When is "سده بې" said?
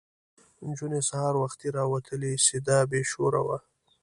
2.47-3.01